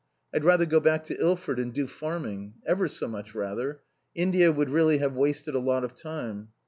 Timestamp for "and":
1.59-1.71